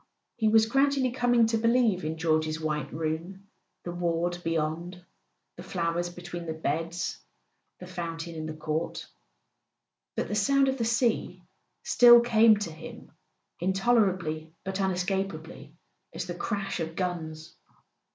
He 0.35 0.47
was 0.47 0.65
gradually 0.65 1.11
coming 1.11 1.45
to 1.45 1.59
believe 1.59 2.03
in 2.03 2.17
George's 2.17 2.59
white 2.59 2.91
room, 2.91 3.45
the 3.83 3.91
ward 3.91 4.39
beyond, 4.43 5.05
the 5.57 5.61
flowers 5.61 6.09
between 6.09 6.47
the 6.47 6.55
beds, 6.55 7.19
the 7.79 7.85
fountain 7.85 8.33
in 8.33 8.47
the 8.47 8.55
court; 8.55 9.05
but 10.15 10.27
the 10.27 10.33
sound 10.33 10.67
of 10.69 10.79
the 10.79 10.85
sea 10.85 11.43
still 11.83 12.19
came 12.19 12.57
to 12.57 12.71
him, 12.71 13.11
intolerably 13.59 14.51
but 14.63 14.79
unescapably, 14.81 15.75
as 16.15 16.25
the 16.25 16.33
crash 16.33 16.79
of 16.79 16.95
guns. 16.95 17.55